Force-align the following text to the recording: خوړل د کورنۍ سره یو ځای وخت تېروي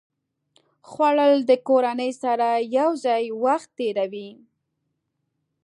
خوړل 0.89 1.33
د 1.49 1.51
کورنۍ 1.67 2.11
سره 2.23 2.47
یو 2.77 2.89
ځای 3.05 3.23
وخت 3.43 3.69
تېروي 3.77 4.29